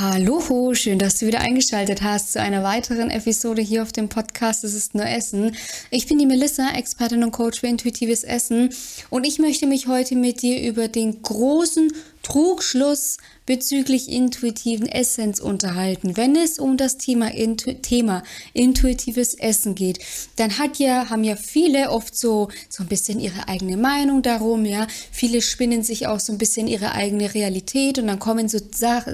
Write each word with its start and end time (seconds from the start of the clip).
Hallo, 0.00 0.74
schön, 0.74 0.98
dass 0.98 1.20
du 1.20 1.26
wieder 1.26 1.40
eingeschaltet 1.40 2.02
hast 2.02 2.32
zu 2.32 2.40
einer 2.40 2.64
weiteren 2.64 3.10
Episode 3.10 3.62
hier 3.62 3.80
auf 3.80 3.92
dem 3.92 4.08
Podcast 4.08 4.64
Es 4.64 4.74
ist 4.74 4.96
nur 4.96 5.06
Essen. 5.06 5.54
Ich 5.90 6.08
bin 6.08 6.18
die 6.18 6.26
Melissa, 6.26 6.70
Expertin 6.70 7.22
und 7.22 7.30
Coach 7.30 7.60
für 7.60 7.68
intuitives 7.68 8.24
Essen 8.24 8.70
und 9.10 9.24
ich 9.24 9.38
möchte 9.38 9.68
mich 9.68 9.86
heute 9.86 10.16
mit 10.16 10.42
dir 10.42 10.68
über 10.68 10.88
den 10.88 11.22
großen 11.22 11.92
Trugschluss 12.24 13.18
bezüglich 13.46 14.10
intuitiven 14.10 14.86
Essens 14.86 15.38
unterhalten. 15.40 16.16
Wenn 16.16 16.34
es 16.34 16.58
um 16.58 16.76
das 16.76 16.96
Thema, 16.96 17.28
Intu 17.28 17.74
Thema 17.74 18.22
intuitives 18.54 19.34
Essen 19.34 19.74
geht, 19.74 19.98
dann 20.36 20.58
hat 20.58 20.78
ja, 20.78 21.10
haben 21.10 21.24
ja 21.24 21.36
viele 21.36 21.90
oft 21.90 22.16
so, 22.16 22.48
so 22.70 22.82
ein 22.82 22.88
bisschen 22.88 23.20
ihre 23.20 23.48
eigene 23.48 23.76
Meinung 23.76 24.22
darum, 24.22 24.64
ja. 24.64 24.86
Viele 25.12 25.42
spinnen 25.42 25.82
sich 25.82 26.06
auch 26.06 26.20
so 26.20 26.32
ein 26.32 26.38
bisschen 26.38 26.66
ihre 26.66 26.92
eigene 26.92 27.34
Realität 27.34 27.98
und 27.98 28.06
dann 28.06 28.18
kommen 28.18 28.48
so, 28.48 28.58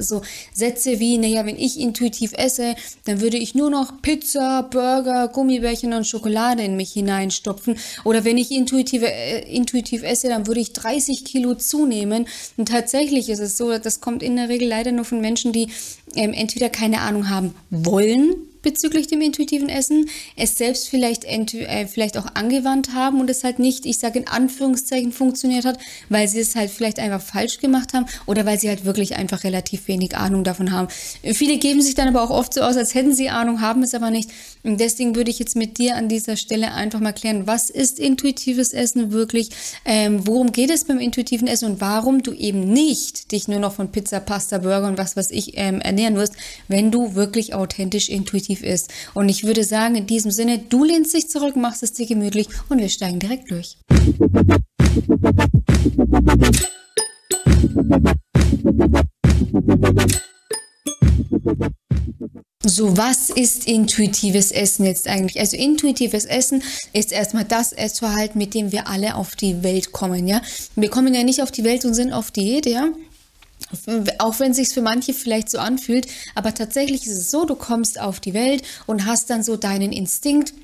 so 0.01 0.23
Sätze 0.55 1.01
wie, 1.01 1.19
naja, 1.19 1.45
wenn 1.45 1.59
ich 1.59 1.80
intuitiv 1.80 2.33
esse, 2.34 2.77
dann 3.06 3.20
würde 3.20 3.37
ich 3.37 3.56
nur 3.56 3.70
noch 3.70 4.01
Pizza, 4.01 4.62
Burger, 4.62 5.27
Gummibärchen 5.29 5.92
und 5.92 6.06
Schokolade 6.06 6.62
in 6.62 6.77
mich 6.77 6.92
hineinstopfen. 6.92 7.77
Oder 8.05 8.24
wenn 8.24 8.38
ich 8.38 8.52
intuitive, 8.52 9.11
äh, 9.11 9.52
intuitiv 9.52 10.05
esse, 10.05 10.29
dann 10.29 10.47
würde 10.47 10.61
ich 10.61 10.73
30 10.73 11.24
Kilo 11.24 11.55
zunehmen. 11.55 12.27
Und 12.56 12.69
tatsächlich 12.69 12.99
ist 13.28 13.40
es 13.40 13.56
so, 13.56 13.78
das 13.78 14.00
kommt 14.00 14.10
kommt 14.10 14.22
in 14.22 14.36
der 14.36 14.48
Regel 14.48 14.68
leider 14.68 14.92
nur 14.92 15.04
von 15.04 15.20
Menschen, 15.20 15.52
die 15.52 15.68
ähm, 16.16 16.32
entweder 16.32 16.68
keine 16.68 17.00
Ahnung 17.00 17.28
haben 17.30 17.54
wollen 17.70 18.34
bezüglich 18.62 19.06
dem 19.06 19.20
intuitiven 19.20 19.69
Essen, 19.69 20.09
es 20.37 20.56
selbst 20.56 20.88
vielleicht, 20.88 21.24
äh, 21.24 21.87
vielleicht 21.87 22.18
auch 22.18 22.27
angewandt 22.34 22.95
haben 22.95 23.20
und 23.20 23.30
es 23.30 23.45
halt 23.45 23.59
nicht, 23.59 23.87
ich 23.87 23.98
sage 23.98 24.18
in 24.18 24.28
Anführungszeichen, 24.28 25.12
funktioniert 25.12 25.64
hat, 25.64 25.78
weil 26.09 26.28
sie 26.28 26.41
es 26.41 26.56
halt 26.56 26.70
vielleicht 26.70 26.98
einfach 26.98 27.20
falsch 27.20 27.59
gemacht 27.59 27.95
haben 27.95 28.06
oder 28.27 28.45
weil 28.46 28.59
sie 28.59 28.68
halt 28.68 28.84
wirklich 28.84 29.16
einfach 29.16 29.45
relativ 29.45 29.88
wenig 29.88 30.16
Ahnung 30.16 30.45
davon 30.45 30.73
haben. 30.73 30.88
Viele 31.23 31.59
geben 31.59 31.82
sich 31.82 31.95
dann 31.95 32.09
aber 32.09 32.23
auch 32.23 32.30
oft 32.30 32.54
so 32.54 32.62
aus, 32.62 32.77
als 32.77 32.95
hätten 32.95 33.15
sie 33.15 33.30
Ahnung, 33.30 33.60
haben 33.60 33.82
es 33.82 33.95
aber 33.95 34.10
nicht. 34.10 34.30
Und 34.62 34.80
deswegen 34.80 35.15
würde 35.15 35.30
ich 35.30 35.38
jetzt 35.38 35.57
mit 35.57 35.79
dir 35.79 35.96
an 35.96 36.09
dieser 36.09 36.37
Stelle 36.37 36.74
einfach 36.74 37.01
mal 37.01 37.13
klären, 37.13 37.46
was 37.46 37.70
ist 37.70 37.98
intuitives 37.98 38.73
Essen 38.73 39.13
wirklich, 39.13 39.51
ähm, 39.85 40.26
worum 40.26 40.52
geht 40.52 40.70
es 40.70 40.85
beim 40.85 40.98
intuitiven 40.98 41.48
Essen 41.48 41.73
und 41.73 41.80
warum 41.80 42.23
du 42.23 42.32
eben 42.32 42.73
nicht 42.73 43.32
dich 43.32 43.48
nur 43.48 43.59
noch 43.59 43.74
von 43.74 43.92
Pizza, 43.92 44.20
Pasta, 44.20 44.59
Burger 44.59 44.88
und 44.88 44.98
was 44.98 45.16
was 45.16 45.30
ich 45.30 45.52
ähm, 45.57 45.80
ernähren 45.80 46.16
wirst, 46.16 46.35
wenn 46.68 46.90
du 46.90 47.15
wirklich 47.15 47.54
authentisch 47.54 48.09
intuitiv 48.09 48.49
positiv 48.51 48.62
ist. 48.62 48.90
Und 49.15 49.29
ich 49.29 49.45
würde 49.45 49.65
sagen, 49.65 49.95
in 49.96 50.06
diesem 50.06 50.30
Sinne, 50.30 50.59
du 50.59 50.84
lehnst 50.84 51.15
dich 51.15 51.29
zurück, 51.29 51.56
machst 51.56 51.82
es 51.82 51.93
dir 51.93 52.06
gemütlich 52.06 52.48
und 52.68 52.79
wir 52.79 52.88
steigen 52.88 53.18
direkt 53.18 53.51
durch. 53.51 53.76
So, 62.62 62.96
was 62.96 63.30
ist 63.30 63.66
intuitives 63.66 64.53
Essen 64.53 64.84
jetzt 64.84 65.09
eigentlich? 65.09 65.41
Also 65.41 65.56
intuitives 65.56 66.25
Essen 66.25 66.62
ist 66.92 67.10
erstmal 67.10 67.44
das 67.44 67.72
Essverhalten, 67.72 68.38
mit 68.38 68.54
dem 68.54 68.70
wir 68.70 68.87
alle 68.87 69.16
auf 69.16 69.34
die 69.34 69.62
Welt 69.62 69.92
kommen, 69.92 70.28
ja? 70.28 70.41
Wir 70.76 70.88
kommen 70.91 71.14
ja 71.14 71.25
nicht 71.25 71.42
auf 71.42 71.50
die 71.50 71.64
Welt 71.64 71.84
und 71.84 71.94
sind 71.94 72.12
auf 72.12 72.31
Diät, 72.31 72.66
ja? 72.66 72.88
Auch 74.19 74.38
wenn 74.41 74.50
es 74.50 74.56
sich 74.56 74.69
für 74.71 74.82
manche 74.82 75.15
vielleicht 75.15 75.50
so 75.50 75.59
anfühlt, 75.59 76.06
aber 76.34 76.54
tatsächlich 76.54 77.06
ist 77.06 77.19
es 77.19 77.31
so, 77.31 77.44
du 77.44 77.54
kommst 77.54 78.00
auf 78.00 78.21
die 78.21 78.34
Welt 78.34 78.62
und 78.87 79.06
hast 79.06 79.31
dann 79.31 79.43
so 79.43 79.56
deinen 79.56 79.93
Instinkt, 79.93 80.54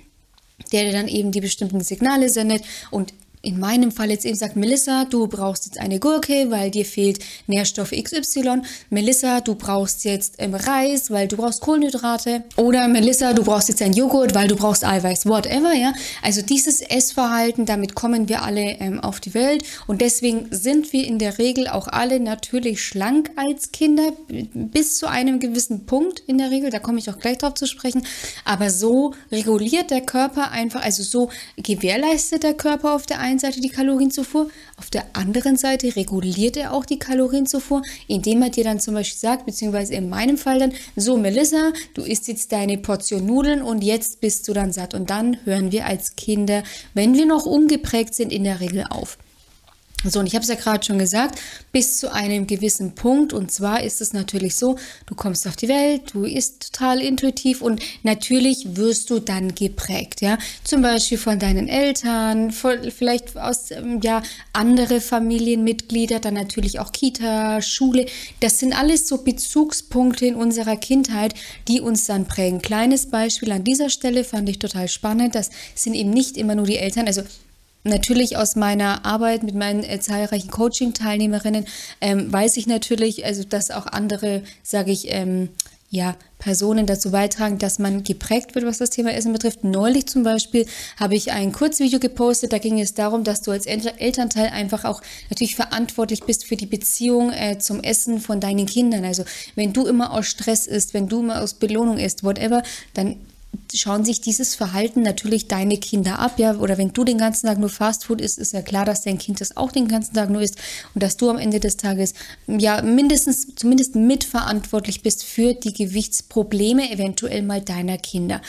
der 0.73 0.85
dir 0.85 0.93
dann 0.93 1.09
eben 1.09 1.33
die 1.33 1.41
bestimmten 1.41 1.81
Signale 1.81 2.29
sendet 2.31 2.65
und 2.91 3.12
in 3.47 3.61
meinem 3.61 3.93
Fall 3.93 4.11
jetzt 4.11 4.27
eben 4.27 4.35
sagt, 4.35 4.57
Melissa, 4.57 5.05
du 5.05 5.29
brauchst 5.29 5.67
jetzt 5.67 5.79
eine 5.79 6.01
Gurke, 6.01 6.51
weil 6.51 6.73
dir 6.73 6.85
fehlt 6.85 7.21
Nährstoff 7.47 7.93
XY. 7.93 8.63
Melissa, 8.91 9.41
du 9.41 9.55
brauchst 9.55 10.05
jetzt 10.05 10.35
ähm, 10.39 10.55
Reis, 10.55 11.13
weil 11.13 11.29
du 11.29 11.37
brauchst 11.37 11.61
Kohlenhydrate. 11.61 12.43
Oder 12.57 12.89
Melissa, 12.89 13.33
du 13.35 13.45
brauchst 13.45 13.69
jetzt 13.69 13.83
ein 13.83 13.93
Joghurt, 13.93 14.35
weil 14.35 14.49
du 14.49 14.57
brauchst 14.57 14.85
Eiweiß, 14.85 15.27
whatever, 15.27 15.73
ja. 15.73 15.93
Also 16.23 16.43
dieses 16.43 16.81
Essverhalten, 16.81 17.67
damit 17.67 17.95
kommen 17.95 18.29
wir 18.29 18.43
alle 18.43 18.81
ähm, 18.81 18.99
auf 18.99 19.21
die 19.21 19.33
Welt. 19.33 19.62
Und 19.87 20.01
deswegen 20.01 20.49
sind 20.51 20.93
wir 20.93 21.06
in 21.06 21.21
der 21.21 21.39
Regel 21.39 21.69
auch 21.69 21.87
alle 21.87 22.19
natürlich 22.19 22.83
schlank 22.83 23.31
als 23.37 23.71
Kinder, 23.71 24.12
bis 24.29 24.99
zu 24.99 25.09
einem 25.09 25.39
gewissen 25.39 25.87
Punkt 25.87 26.19
in 26.27 26.39
der 26.39 26.51
Regel. 26.51 26.71
Da 26.71 26.81
komme 26.81 26.99
ich 26.99 27.09
auch 27.11 27.19
gleich 27.21 27.39
drauf 27.39 27.55
zu 27.55 27.69
sprechen. 27.69 28.03
Aber 28.45 28.71
so 28.71 29.15
reguliert 29.31 29.93
der 29.93 30.01
Körper 30.01 30.51
einfach, 30.51 30.83
also 30.83 31.05
so 31.05 31.31
gewährleistet 31.56 32.43
der 32.43 32.55
Körper 32.55 32.93
auf 32.93 33.06
der 33.06 33.21
einen 33.21 33.36
einen 33.37 33.53
Seite 33.53 33.61
die 33.61 33.69
Kalorienzufuhr, 33.69 34.49
auf 34.79 34.89
der 34.89 35.05
anderen 35.13 35.57
Seite 35.57 35.95
reguliert 35.95 36.57
er 36.57 36.73
auch 36.73 36.87
die 36.87 36.99
Kalorienzufuhr, 36.99 37.83
indem 38.09 38.43
er 38.43 38.51
dir 38.51 38.65
dann 38.65 38.81
zum 38.81 38.95
Beispiel 38.95 39.19
sagt, 39.19 39.45
beziehungsweise 39.45 39.95
in 39.95 40.09
meinem 40.09 40.39
Fall 40.39 40.59
dann, 40.59 40.73
so 40.97 41.19
Melissa, 41.19 41.73
du 41.95 42.03
isst 42.03 42.29
jetzt 42.29 42.53
deine 42.53 42.79
Portion 42.79 43.27
Nudeln 43.27 43.63
und 43.63 43.85
jetzt 43.85 44.21
bist 44.21 44.49
du 44.49 44.55
dann 44.55 44.73
satt. 44.73 44.95
Und 44.95 45.11
dann 45.11 45.37
hören 45.45 45.71
wir 45.71 45.87
als 45.87 46.17
Kinder, 46.17 46.63
wenn 46.95 47.15
wir 47.15 47.27
noch 47.27 47.45
ungeprägt 47.45 48.15
sind, 48.15 48.33
in 48.33 48.45
der 48.45 48.61
Regel 48.61 48.85
auf. 48.89 49.19
So, 50.05 50.21
und 50.21 50.27
ich 50.27 50.34
habe 50.34 50.43
es 50.43 50.49
ja 50.49 50.55
gerade 50.57 50.84
schon 50.84 50.99
gesagt, 50.99 51.41
bis 51.73 51.99
zu 51.99 52.12
einem 52.12 52.47
gewissen 52.47 52.95
Punkt. 52.95 53.33
Und 53.33 53.51
zwar 53.51 53.83
ist 53.83 54.01
es 54.01 54.12
natürlich 54.12 54.55
so, 54.55 54.77
du 55.07 55.15
kommst 55.15 55.49
auf 55.49 55.57
die 55.57 55.69
Welt, 55.69 56.12
du 56.12 56.25
isst 56.25 56.73
total 56.73 57.01
intuitiv 57.01 57.62
und 57.62 57.81
natürlich 58.03 58.77
wirst 58.77 59.11
du 59.11 59.19
dann 59.19 59.55
geprägt, 59.55 60.21
ja. 60.21 60.39
Zum 60.65 60.83
Beispiel 60.83 61.19
von 61.19 61.39
deinen 61.39 61.67
Eltern, 61.67 62.53
von, 62.53 62.91
vielleicht 62.91 63.37
aus, 63.37 63.71
ähm, 63.71 64.01
ja, 64.03 64.23
andere 64.53 65.01
Familienmitglieder, 65.01 66.21
dann 66.21 66.35
natürlich 66.35 66.79
auch 66.79 66.93
Kita, 66.93 67.62
Schule. 67.62 68.06
Das 68.41 68.61
sind 68.61 68.79
alles 68.79 69.09
so 69.09 69.19
Bezugspunkte 69.19 70.27
in 70.27 70.35
unserer 70.35 70.77
Kindheit, 70.77 71.35
die 71.69 71.81
uns 71.81 72.05
dann 72.05 72.27
prägen. 72.27 72.61
Kleines 72.61 73.06
Beispiel 73.06 73.51
an 73.51 73.65
dieser 73.65 73.91
Stelle 73.91 74.25
fand 74.25 74.49
ich 74.49 74.59
total 74.59 74.89
spannend. 74.89 75.35
Das 75.35 75.51
sind 75.75 75.95
eben 75.95 76.11
nicht 76.11 76.37
immer 76.37 76.55
nur 76.55 76.67
die 76.67 76.77
Eltern, 76.77 77.06
also 77.06 77.23
Natürlich 77.87 78.37
aus 78.37 78.57
meiner 78.57 79.05
Arbeit 79.05 79.45
mit 79.45 79.55
meinen 79.55 79.85
äh, 79.85 80.01
zahlreichen 80.01 80.51
Coaching-Teilnehmerinnen 80.51 81.67
ähm, 82.01 82.33
weiß 82.33 82.57
ich 82.57 82.67
natürlich, 82.67 83.25
also 83.25 83.45
dass 83.45 83.71
auch 83.71 83.87
andere, 83.87 84.43
sage 84.63 84.91
ich, 84.91 85.13
ähm, 85.13 85.51
ja, 85.89 86.17
Personen 86.39 86.87
dazu 86.87 87.13
beitragen, 87.13 87.59
dass 87.59 87.79
man 87.79 88.03
geprägt 88.03 88.55
wird, 88.55 88.67
was 88.67 88.79
das 88.79 88.91
Thema 88.91 89.13
Essen 89.13 89.33
betrifft. 89.33 89.63
Neulich 89.63 90.07
zum 90.07 90.25
Beispiel 90.25 90.67
habe 90.99 91.15
ich 91.15 91.31
ein 91.31 91.53
Kurzvideo 91.53 92.01
gepostet, 92.01 92.53
da 92.53 92.59
ging 92.59 92.81
es 92.81 92.95
darum, 92.95 93.23
dass 93.23 93.43
du 93.43 93.53
als 93.53 93.67
Elternteil 93.67 94.49
einfach 94.49 94.85
auch 94.85 95.01
natürlich 95.31 95.55
verantwortlich 95.55 96.25
bist 96.25 96.45
für 96.45 96.57
die 96.57 96.67
Beziehung 96.67 97.33
äh, 97.33 97.59
zum 97.59 97.83
Essen 97.83 98.21
von 98.21 98.41
deinen 98.41 98.67
Kindern. 98.67 99.05
Also 99.05 99.25
wenn 99.55 99.73
du 99.73 99.87
immer 99.87 100.13
aus 100.13 100.27
Stress 100.27 100.67
isst, 100.67 100.93
wenn 100.93 101.09
du 101.09 101.21
immer 101.21 101.41
aus 101.41 101.55
Belohnung 101.55 101.99
isst, 101.99 102.25
whatever, 102.25 102.63
dann 102.95 103.17
schauen 103.75 104.05
sich 104.05 104.21
dieses 104.21 104.55
Verhalten 104.55 105.03
natürlich 105.03 105.49
deine 105.49 105.79
Kinder 105.79 106.19
ab, 106.19 106.39
ja, 106.39 106.57
oder 106.57 106.79
wenn 106.79 106.93
du 106.93 107.05
den 107.05 107.19
ganzen 107.19 107.47
Tag 107.47 107.59
nur 107.59 107.69
Fastfood 107.69 108.21
isst, 108.21 108.39
ist 108.39 108.53
ja 108.53 108.62
klar, 108.62 108.84
dass 108.84 109.03
dein 109.03 109.19
Kind 109.19 109.41
das 109.41 109.57
auch 109.57 109.73
den 109.73 109.89
ganzen 109.89 110.15
Tag 110.15 110.31
nur 110.31 110.43
isst 110.43 110.59
und 110.95 111.03
dass 111.03 111.17
du 111.17 111.31
am 111.31 111.39
Ende 111.39 111.61
des 111.61 111.77
Tages 111.77 112.15
ja 112.47 112.83
mindestens 112.83 113.55
zumindest 113.55 113.95
mitverantwortlich 113.95 115.03
bist 115.03 115.25
für 115.25 115.55
die 115.55 115.73
Gewichtsprobleme 115.73 116.91
eventuell 116.91 117.43
mal 117.43 117.61
deiner 117.61 117.99
Kinder. 117.99 118.41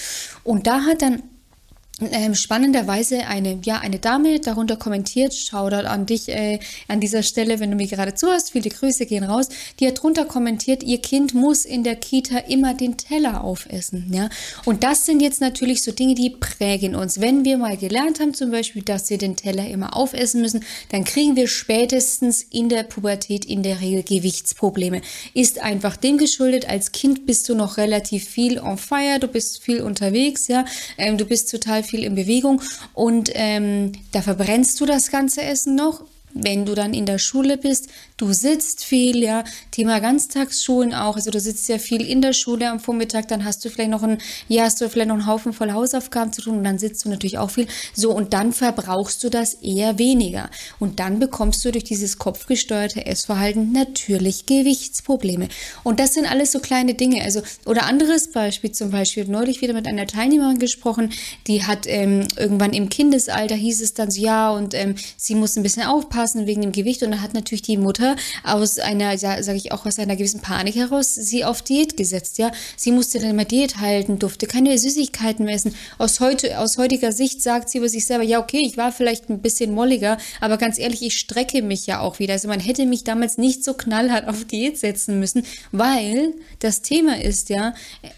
Und 0.43 0.67
da 0.67 0.81
hat 0.81 1.01
dann 1.01 1.23
ähm, 1.99 2.35
spannenderweise 2.35 3.25
eine, 3.27 3.59
ja, 3.63 3.79
eine 3.79 3.97
Dame 3.97 4.39
darunter 4.39 4.77
kommentiert, 4.77 5.33
Shoutout 5.33 5.87
an 5.87 6.05
dich 6.05 6.29
äh, 6.29 6.59
an 6.87 6.99
dieser 6.99 7.23
Stelle, 7.23 7.59
wenn 7.59 7.71
du 7.71 7.77
mir 7.77 7.87
gerade 7.87 8.13
zuhörst, 8.13 8.51
viele 8.51 8.69
Grüße 8.69 9.05
gehen 9.05 9.23
raus, 9.23 9.49
die 9.79 9.87
hat 9.87 10.01
drunter 10.01 10.25
kommentiert, 10.25 10.83
ihr 10.83 10.99
Kind 10.99 11.33
muss 11.33 11.65
in 11.65 11.83
der 11.83 11.95
Kita 11.95 12.37
immer 12.39 12.73
den 12.73 12.97
Teller 12.97 13.43
aufessen, 13.43 14.11
ja. 14.13 14.29
Und 14.65 14.83
das 14.83 15.05
sind 15.05 15.21
jetzt 15.21 15.41
natürlich 15.41 15.81
so 15.81 15.91
Dinge, 15.91 16.13
die 16.13 16.29
prägen 16.29 16.95
uns. 16.95 17.19
Wenn 17.19 17.45
wir 17.45 17.57
mal 17.57 17.77
gelernt 17.77 18.19
haben, 18.19 18.33
zum 18.33 18.51
Beispiel, 18.51 18.83
dass 18.83 19.09
wir 19.09 19.17
den 19.17 19.35
Teller 19.35 19.67
immer 19.67 19.95
aufessen 19.95 20.41
müssen, 20.41 20.63
dann 20.89 21.03
kriegen 21.03 21.35
wir 21.35 21.47
spätestens 21.47 22.43
in 22.43 22.69
der 22.69 22.83
Pubertät 22.83 23.45
in 23.45 23.63
der 23.63 23.81
Regel 23.81 24.03
Gewichtsprobleme. 24.03 25.01
Ist 25.33 25.61
einfach 25.61 25.97
dem 25.97 26.17
geschuldet, 26.17 26.69
als 26.69 26.91
Kind 26.91 27.25
bist 27.25 27.49
du 27.49 27.55
noch 27.55 27.77
relativ 27.77 28.25
viel 28.25 28.59
on 28.59 28.77
fire, 28.77 29.19
du 29.19 29.27
bist 29.27 29.63
viel 29.63 29.81
unterwegs, 29.81 30.47
ja, 30.47 30.65
ähm, 30.97 31.17
du 31.17 31.25
bist 31.25 31.49
total 31.49 31.83
viel 31.87 32.03
in 32.03 32.15
Bewegung. 32.15 32.61
Und 32.93 33.31
ähm, 33.33 33.91
da 34.11 34.21
verbrennst 34.21 34.79
du 34.79 34.85
das 34.85 35.09
ganze 35.09 35.41
Essen 35.43 35.75
noch 35.75 36.03
wenn 36.43 36.65
du 36.65 36.75
dann 36.75 36.93
in 36.93 37.05
der 37.05 37.19
Schule 37.19 37.57
bist, 37.57 37.89
du 38.17 38.33
sitzt 38.33 38.83
viel, 38.83 39.23
ja, 39.23 39.43
Thema 39.71 39.99
Ganztagsschulen 39.99 40.93
auch, 40.93 41.15
also 41.15 41.31
du 41.31 41.39
sitzt 41.39 41.67
ja 41.69 41.77
viel 41.77 42.01
in 42.01 42.21
der 42.21 42.33
Schule 42.33 42.69
am 42.69 42.79
Vormittag, 42.79 43.27
dann 43.27 43.45
hast 43.45 43.63
du 43.63 43.69
vielleicht 43.69 43.91
noch 43.91 44.03
ein, 44.03 44.17
ja, 44.47 44.63
hast 44.63 44.81
du 44.81 44.89
vielleicht 44.89 45.09
noch 45.09 45.15
einen 45.15 45.27
Haufen 45.27 45.53
voll 45.53 45.71
Hausaufgaben 45.71 46.33
zu 46.33 46.41
tun 46.41 46.57
und 46.57 46.63
dann 46.63 46.79
sitzt 46.79 47.05
du 47.05 47.09
natürlich 47.09 47.37
auch 47.37 47.51
viel, 47.51 47.67
so 47.93 48.11
und 48.11 48.33
dann 48.33 48.53
verbrauchst 48.53 49.23
du 49.23 49.29
das 49.29 49.55
eher 49.55 49.97
weniger. 49.99 50.49
Und 50.79 50.99
dann 50.99 51.19
bekommst 51.19 51.63
du 51.63 51.71
durch 51.71 51.83
dieses 51.83 52.17
kopfgesteuerte 52.17 53.05
Essverhalten 53.05 53.71
natürlich 53.71 54.45
Gewichtsprobleme. 54.45 55.47
Und 55.83 55.99
das 55.99 56.13
sind 56.13 56.29
alles 56.29 56.51
so 56.51 56.59
kleine 56.59 56.93
Dinge, 56.93 57.23
also 57.23 57.41
oder 57.65 57.85
anderes 57.85 58.31
Beispiel 58.31 58.71
zum 58.71 58.91
Beispiel, 58.91 59.25
neulich 59.25 59.61
wieder 59.61 59.73
mit 59.73 59.87
einer 59.87 60.07
Teilnehmerin 60.07 60.59
gesprochen, 60.59 61.11
die 61.47 61.63
hat 61.63 61.85
ähm, 61.87 62.27
irgendwann 62.37 62.73
im 62.73 62.89
Kindesalter 62.89 63.55
hieß 63.55 63.81
es 63.81 63.93
dann 63.93 64.11
so, 64.11 64.21
ja 64.21 64.49
und 64.51 64.73
ähm, 64.73 64.95
sie 65.15 65.35
muss 65.35 65.55
ein 65.55 65.63
bisschen 65.63 65.83
aufpassen, 65.83 66.26
anpassen 66.27 66.47
wegen 66.47 66.61
dem 66.61 66.71
Gewicht. 66.71 67.03
Und 67.03 67.11
dann 67.11 67.21
hat 67.21 67.33
natürlich 67.33 67.61
die 67.61 67.77
Mutter 67.77 68.15
aus 68.43 68.79
einer, 68.79 69.17
sage 69.17 69.55
ich 69.55 69.71
auch, 69.71 69.85
aus 69.85 69.99
einer 69.99 70.15
gewissen 70.15 70.41
Panik 70.41 70.75
heraus 70.75 71.15
sie 71.15 71.45
auf 71.45 71.61
Diät 71.61 71.97
gesetzt. 71.97 72.37
Ja, 72.37 72.51
sie 72.75 72.91
musste 72.91 73.19
dann 73.19 73.31
immer 73.31 73.45
Diät 73.45 73.77
halten, 73.77 74.19
durfte 74.19 74.47
keine 74.47 74.77
Süßigkeiten 74.77 75.45
mehr 75.45 75.55
essen. 75.55 75.73
Aus 75.97 76.19
heute, 76.19 76.59
aus 76.59 76.77
heutiger 76.77 77.11
Sicht 77.11 77.41
sagt 77.41 77.69
sie 77.69 77.77
über 77.77 77.89
sich 77.89 78.05
selber, 78.05 78.23
ja 78.23 78.39
okay, 78.39 78.59
ich 78.59 78.77
war 78.77 78.91
vielleicht 78.91 79.29
ein 79.29 79.39
bisschen 79.39 79.73
molliger, 79.73 80.17
aber 80.41 80.57
ganz 80.57 80.77
ehrlich, 80.77 81.01
ich 81.01 81.17
strecke 81.17 81.61
mich 81.61 81.87
ja 81.87 81.99
auch 82.01 82.19
wieder. 82.19 82.33
Also 82.33 82.47
man 82.47 82.59
hätte 82.59 82.85
mich 82.85 83.03
damals 83.03 83.37
nicht 83.37 83.63
so 83.63 83.73
knallhart 83.73 84.27
auf 84.27 84.45
Diät 84.45 84.77
setzen 84.77 85.19
müssen, 85.19 85.43
weil 85.71 86.33
das 86.59 86.81
Thema 86.81 87.21
ist 87.21 87.49
ja, 87.49 87.73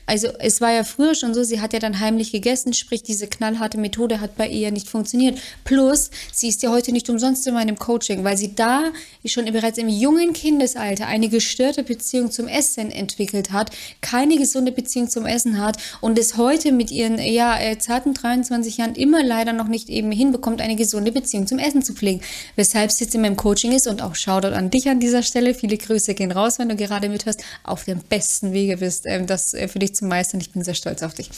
also 0.05 0.29
es 0.39 0.61
war 0.61 0.71
ja 0.71 0.83
früher 0.83 1.15
schon 1.15 1.33
so, 1.33 1.43
sie 1.43 1.61
hat 1.61 1.73
ja 1.73 1.79
dann 1.79 1.99
heimlich 1.99 2.31
gegessen, 2.31 2.73
sprich 2.73 3.03
diese 3.03 3.27
knallharte 3.27 3.77
Methode 3.77 4.21
hat 4.21 4.35
bei 4.35 4.47
ihr 4.47 4.71
nicht 4.71 4.89
funktioniert. 4.89 5.39
Plus, 5.63 6.09
sie 6.33 6.49
ist 6.49 6.63
ja 6.63 6.71
heute 6.71 6.91
nicht 6.91 7.09
umsonst 7.09 7.45
in 7.47 7.53
meinem 7.53 7.77
Coaching, 7.77 7.98
weil 8.23 8.37
sie 8.37 8.55
da 8.55 8.91
schon 9.25 9.45
bereits 9.45 9.77
im 9.77 9.89
jungen 9.89 10.33
Kindesalter 10.33 11.07
eine 11.07 11.29
gestörte 11.29 11.83
Beziehung 11.83 12.31
zum 12.31 12.47
Essen 12.47 12.91
entwickelt 12.91 13.51
hat, 13.51 13.71
keine 14.01 14.37
gesunde 14.37 14.71
Beziehung 14.71 15.09
zum 15.09 15.25
Essen 15.25 15.59
hat 15.59 15.77
und 16.01 16.17
es 16.17 16.37
heute 16.37 16.71
mit 16.71 16.91
ihren 16.91 17.17
ja 17.19 17.59
äh, 17.59 17.77
zarten 17.77 18.13
23 18.13 18.77
Jahren 18.77 18.95
immer 18.95 19.23
leider 19.23 19.53
noch 19.53 19.67
nicht 19.67 19.89
eben 19.89 20.11
hinbekommt, 20.11 20.61
eine 20.61 20.75
gesunde 20.75 21.11
Beziehung 21.11 21.47
zum 21.47 21.59
Essen 21.59 21.81
zu 21.81 21.93
pflegen. 21.93 22.21
Weshalb 22.55 22.91
sie 22.91 23.03
jetzt 23.03 23.15
in 23.15 23.21
meinem 23.21 23.37
Coaching 23.37 23.71
ist 23.71 23.87
und 23.87 24.01
auch 24.01 24.15
Shoutout 24.15 24.55
an 24.55 24.69
dich 24.69 24.89
an 24.89 24.99
dieser 24.99 25.23
Stelle. 25.23 25.53
Viele 25.53 25.77
Grüße 25.77 26.13
gehen 26.13 26.31
raus, 26.31 26.59
wenn 26.59 26.69
du 26.69 26.75
gerade 26.75 27.09
mithörst, 27.09 27.43
auf 27.63 27.85
dem 27.85 27.99
besten 27.99 28.53
Wege 28.53 28.77
bist, 28.77 29.05
ähm, 29.05 29.27
das 29.27 29.53
äh, 29.53 29.67
für 29.67 29.79
dich 29.79 29.95
zu 29.95 30.05
meistern. 30.05 30.41
Ich 30.41 30.51
bin 30.51 30.63
sehr 30.63 30.73
stolz 30.73 31.03
auf 31.03 31.13
dich. 31.13 31.29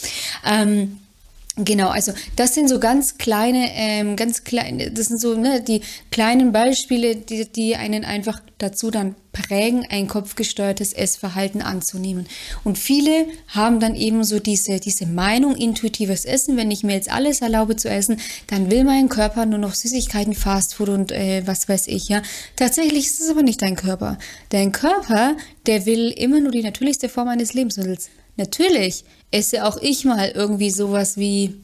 Ähm, 0.46 0.98
Genau, 1.56 1.90
also 1.90 2.12
das 2.36 2.54
sind 2.54 2.68
so 2.70 2.80
ganz 2.80 3.18
kleine, 3.18 3.68
ähm, 3.74 4.16
ganz 4.16 4.42
kleine, 4.42 4.90
das 4.90 5.08
sind 5.08 5.20
so 5.20 5.34
ne, 5.34 5.60
die 5.60 5.82
kleinen 6.10 6.50
Beispiele, 6.50 7.14
die, 7.14 7.44
die 7.44 7.76
einen 7.76 8.06
einfach 8.06 8.40
dazu 8.56 8.90
dann 8.90 9.16
prägen, 9.32 9.86
ein 9.90 10.08
kopfgesteuertes 10.08 10.94
Essverhalten 10.94 11.60
anzunehmen. 11.60 12.26
Und 12.64 12.78
viele 12.78 13.26
haben 13.48 13.80
dann 13.80 13.94
eben 13.94 14.24
so 14.24 14.38
diese, 14.38 14.80
diese 14.80 15.04
Meinung, 15.04 15.54
intuitives 15.54 16.24
Essen, 16.24 16.56
wenn 16.56 16.70
ich 16.70 16.84
mir 16.84 16.94
jetzt 16.94 17.12
alles 17.12 17.42
erlaube 17.42 17.76
zu 17.76 17.90
essen, 17.90 18.18
dann 18.46 18.70
will 18.70 18.84
mein 18.84 19.10
Körper 19.10 19.44
nur 19.44 19.58
noch 19.58 19.74
Süßigkeiten, 19.74 20.34
Fastfood 20.34 20.88
und 20.88 21.12
äh, 21.12 21.42
was 21.46 21.68
weiß 21.68 21.86
ich, 21.88 22.08
ja. 22.08 22.22
Tatsächlich 22.56 23.04
ist 23.04 23.20
es 23.20 23.28
aber 23.28 23.42
nicht 23.42 23.60
dein 23.60 23.76
Körper. 23.76 24.16
Dein 24.48 24.72
Körper, 24.72 25.36
der 25.66 25.84
will 25.84 26.12
immer 26.16 26.40
nur 26.40 26.52
die 26.52 26.62
natürlichste 26.62 27.10
Form 27.10 27.28
eines 27.28 27.52
Lebensmittels. 27.52 28.08
Natürlich 28.36 29.04
esse 29.30 29.66
auch 29.66 29.76
ich 29.78 30.04
mal 30.04 30.30
irgendwie 30.30 30.70
sowas 30.70 31.16
wie, 31.16 31.60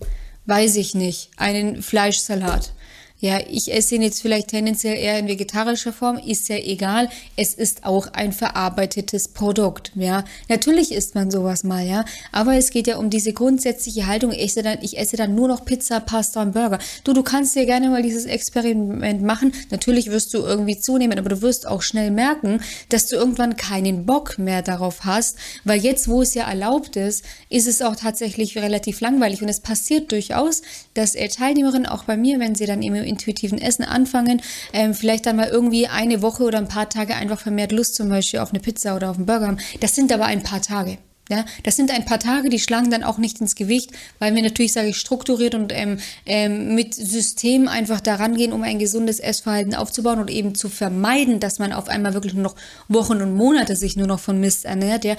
weiß 0.47 0.76
ich 0.76 0.94
nicht, 0.94 1.31
einen 1.37 1.82
Fleischsalat 1.82 2.73
ja, 3.20 3.41
ich 3.49 3.73
esse 3.73 3.97
ihn 3.97 4.03
jetzt 4.03 4.23
vielleicht 4.23 4.49
tendenziell 4.49 4.97
eher 4.97 5.19
in 5.19 5.26
vegetarischer 5.26 5.93
Form, 5.93 6.19
ist 6.19 6.49
ja 6.49 6.56
egal. 6.56 7.09
Es 7.37 7.55
ist 7.55 7.85
auch 7.85 8.06
ein 8.12 8.32
verarbeitetes 8.32 9.29
Produkt, 9.29 9.93
ja. 9.97 10.25
Natürlich 10.49 10.93
isst 10.93 11.17
man 11.17 11.31
sowas 11.31 11.65
mal, 11.65 11.85
ja. 11.85 12.05
Aber 12.31 12.55
es 12.55 12.70
geht 12.70 12.87
ja 12.87 12.97
um 12.97 13.11
diese 13.11 13.32
grundsätzliche 13.32 14.06
Haltung. 14.06 14.31
Ich 14.31 14.43
esse 14.43 14.62
dann, 14.62 14.79
ich 14.82 14.99
esse 14.99 15.17
dann 15.17 15.35
nur 15.35 15.49
noch 15.49 15.65
Pizza, 15.65 15.99
Pasta 15.99 16.43
und 16.43 16.53
Burger. 16.53 16.79
Du, 17.03 17.12
du 17.12 17.25
kannst 17.25 17.56
dir 17.56 17.67
gerne 17.67 17.91
mal 17.91 18.03
dieses 18.03 18.25
Experiment 18.25 19.23
machen. 19.23 19.53
Natürlich 19.71 20.11
wirst 20.11 20.32
du 20.32 20.38
irgendwie 20.38 20.79
zunehmen, 20.79 21.19
aber 21.19 21.31
du 21.31 21.43
wirst 21.43 21.67
auch 21.67 21.82
schnell 21.82 22.12
merken, 22.12 22.61
dass 22.88 23.09
du 23.09 23.17
irgendwann 23.17 23.56
keinen 23.56 24.06
Bock 24.06 24.38
mehr 24.38 24.62
darauf 24.62 25.05
hast, 25.05 25.38
weil 25.64 25.81
jetzt, 25.81 26.09
wo 26.09 26.23
es 26.23 26.35
ja 26.35 26.49
erlaubt 26.49 26.94
ist, 26.94 27.25
ist 27.49 27.67
es 27.67 27.82
auch 27.82 27.97
tatsächlich 27.97 28.56
relativ 28.56 29.00
langweilig 29.00 29.43
und 29.43 29.49
es 29.49 29.59
passiert 29.61 30.12
durchaus, 30.12 30.62
dass 30.94 31.14
Teilnehmerinnen 31.14 31.87
auch 31.87 32.05
bei 32.05 32.17
mir, 32.17 32.38
wenn 32.38 32.55
sie 32.55 32.67
dann 32.67 32.82
eben 32.82 33.07
intuitiven 33.08 33.60
Essen 33.60 33.84
anfangen, 33.84 34.43
ähm, 34.72 34.94
vielleicht 34.94 35.26
dann 35.26 35.37
mal 35.37 35.49
irgendwie 35.49 35.88
eine 35.88 36.22
Woche 36.22 36.44
oder 36.44 36.58
ein 36.58 36.69
paar 36.69 36.88
Tage 36.88 37.14
einfach 37.14 37.40
vermehrt 37.40 37.72
Lust 37.72 37.94
zum 37.94 38.08
Beispiel 38.08 38.40
auf 38.40 38.50
eine 38.50 38.60
Pizza 38.60 38.96
oder 38.96 39.10
auf 39.10 39.16
einen 39.16 39.26
Burger 39.26 39.49
haben. 39.49 39.58
Das 39.81 39.94
sind 39.94 40.12
aber 40.12 40.26
ein 40.26 40.43
paar 40.43 40.62
Tage. 40.62 40.99
Ja, 41.31 41.44
das 41.62 41.76
sind 41.76 41.90
ein 41.90 42.06
paar 42.06 42.19
Tage, 42.19 42.49
die 42.49 42.58
schlagen 42.58 42.90
dann 42.90 43.05
auch 43.05 43.19
nicht 43.19 43.40
ins 43.40 43.55
Gewicht, 43.55 43.90
weil 44.19 44.34
wir 44.34 44.43
natürlich, 44.43 44.72
sage 44.72 44.88
ich, 44.88 44.96
strukturiert 44.96 45.55
und 45.55 45.75
ähm, 45.75 45.99
ähm, 46.25 46.75
mit 46.75 46.94
System 46.94 47.69
einfach 47.69 48.00
daran 48.00 48.34
gehen, 48.34 48.55
um 48.55 48.62
ein 48.62 48.78
gesundes 48.78 49.20
Essverhalten 49.20 49.75
aufzubauen 49.75 50.20
und 50.20 50.31
eben 50.31 50.54
zu 50.54 50.70
vermeiden, 50.70 51.38
dass 51.38 51.58
man 51.58 51.75
auf 51.75 51.88
einmal 51.88 52.14
wirklich 52.14 52.32
nur 52.32 52.44
noch 52.44 52.56
Wochen 52.88 53.20
und 53.20 53.34
Monate 53.34 53.76
sich 53.76 53.94
nur 53.94 54.06
noch 54.06 54.20
von 54.20 54.40
Mist 54.40 54.64
ernährt, 54.64 55.04
ja, 55.04 55.16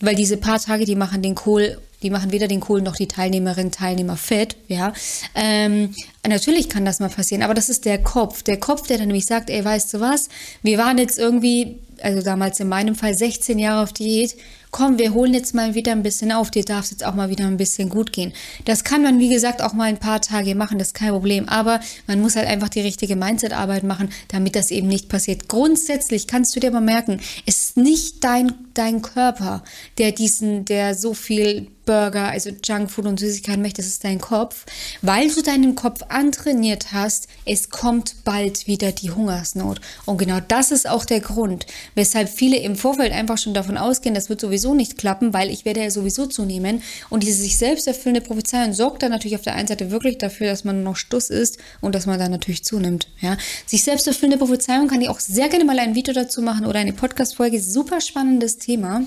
weil 0.00 0.16
diese 0.16 0.36
paar 0.36 0.58
Tage, 0.58 0.84
die 0.84 0.96
machen 0.96 1.22
den 1.22 1.36
Kohl 1.36 1.78
die 2.02 2.10
machen 2.10 2.32
weder 2.32 2.48
den 2.48 2.60
Kohl 2.60 2.82
noch 2.82 2.96
die 2.96 3.08
Teilnehmerin, 3.08 3.70
Teilnehmer 3.70 4.16
fett, 4.16 4.56
ja. 4.68 4.92
Ähm, 5.34 5.94
natürlich 6.26 6.68
kann 6.68 6.84
das 6.84 7.00
mal 7.00 7.08
passieren, 7.08 7.42
aber 7.42 7.54
das 7.54 7.68
ist 7.68 7.84
der 7.84 8.02
Kopf. 8.02 8.42
Der 8.42 8.58
Kopf, 8.58 8.86
der 8.86 8.98
dann 8.98 9.08
nämlich 9.08 9.26
sagt, 9.26 9.50
ey, 9.50 9.64
weißt 9.64 9.94
du 9.94 10.00
was, 10.00 10.28
wir 10.62 10.78
waren 10.78 10.98
jetzt 10.98 11.18
irgendwie, 11.18 11.78
also 12.00 12.22
damals 12.22 12.60
in 12.60 12.68
meinem 12.68 12.94
Fall 12.94 13.14
16 13.14 13.58
Jahre 13.58 13.82
auf 13.82 13.92
Diät 13.92 14.36
komm, 14.72 14.98
wir 14.98 15.12
holen 15.12 15.34
jetzt 15.34 15.54
mal 15.54 15.74
wieder 15.74 15.92
ein 15.92 16.02
bisschen 16.02 16.32
auf, 16.32 16.50
dir 16.50 16.64
darf 16.64 16.86
es 16.86 16.90
jetzt 16.90 17.04
auch 17.04 17.14
mal 17.14 17.28
wieder 17.28 17.46
ein 17.46 17.58
bisschen 17.58 17.90
gut 17.90 18.10
gehen. 18.12 18.32
Das 18.64 18.84
kann 18.84 19.02
man, 19.02 19.18
wie 19.18 19.28
gesagt, 19.28 19.62
auch 19.62 19.74
mal 19.74 19.84
ein 19.84 19.98
paar 19.98 20.22
Tage 20.22 20.54
machen, 20.54 20.78
das 20.78 20.88
ist 20.88 20.94
kein 20.94 21.10
Problem, 21.10 21.46
aber 21.48 21.78
man 22.06 22.20
muss 22.22 22.36
halt 22.36 22.48
einfach 22.48 22.70
die 22.70 22.80
richtige 22.80 23.14
Mindset-Arbeit 23.14 23.84
machen, 23.84 24.08
damit 24.28 24.56
das 24.56 24.70
eben 24.70 24.88
nicht 24.88 25.10
passiert. 25.10 25.46
Grundsätzlich 25.46 26.26
kannst 26.26 26.56
du 26.56 26.60
dir 26.60 26.70
mal 26.70 26.80
merken, 26.80 27.20
es 27.44 27.60
ist 27.60 27.76
nicht 27.76 28.24
dein, 28.24 28.54
dein 28.72 29.02
Körper, 29.02 29.62
der 29.98 30.10
diesen, 30.10 30.64
der 30.64 30.94
so 30.94 31.12
viel 31.12 31.68
Burger, 31.84 32.28
also 32.28 32.50
Junkfood 32.64 33.06
und 33.06 33.18
Süßigkeiten 33.18 33.62
möchtest, 33.62 33.88
ist 33.88 34.04
dein 34.04 34.20
Kopf, 34.20 34.66
weil 35.02 35.28
du 35.28 35.42
deinen 35.42 35.74
Kopf 35.74 36.02
antrainiert 36.08 36.92
hast, 36.92 37.26
es 37.44 37.70
kommt 37.70 38.24
bald 38.24 38.66
wieder 38.66 38.92
die 38.92 39.10
Hungersnot. 39.10 39.80
Und 40.06 40.18
genau 40.18 40.38
das 40.46 40.70
ist 40.70 40.88
auch 40.88 41.04
der 41.04 41.20
Grund, 41.20 41.66
weshalb 41.94 42.28
viele 42.28 42.58
im 42.58 42.76
Vorfeld 42.76 43.12
einfach 43.12 43.38
schon 43.38 43.54
davon 43.54 43.76
ausgehen, 43.76 44.14
das 44.14 44.28
wird 44.28 44.40
sowieso 44.40 44.61
nicht 44.74 44.98
klappen, 44.98 45.34
weil 45.34 45.50
ich 45.50 45.64
werde 45.64 45.80
ja 45.80 45.90
sowieso 45.90 46.26
zunehmen. 46.26 46.82
Und 47.10 47.22
diese 47.22 47.42
sich 47.42 47.58
selbst 47.58 47.86
erfüllende 47.86 48.20
Prophezeiung 48.20 48.72
sorgt 48.72 49.02
dann 49.02 49.10
natürlich 49.10 49.36
auf 49.36 49.42
der 49.42 49.54
einen 49.54 49.68
Seite 49.68 49.90
wirklich 49.90 50.18
dafür, 50.18 50.46
dass 50.46 50.64
man 50.64 50.82
noch 50.82 50.96
Stuss 50.96 51.30
ist 51.30 51.58
und 51.80 51.94
dass 51.94 52.06
man 52.06 52.18
dann 52.18 52.30
natürlich 52.30 52.64
zunimmt. 52.64 53.08
Ja? 53.20 53.36
Sich 53.66 53.82
selbst 53.82 54.06
erfüllende 54.06 54.38
Prophezeiung 54.38 54.88
kann 54.88 55.00
ich 55.00 55.08
auch 55.08 55.20
sehr 55.20 55.48
gerne 55.48 55.64
mal 55.64 55.78
ein 55.78 55.94
Video 55.94 56.14
dazu 56.14 56.42
machen 56.42 56.66
oder 56.66 56.78
eine 56.78 56.92
Podcast-Folge. 56.92 57.60
Super 57.60 58.00
spannendes 58.00 58.58
Thema. 58.58 59.02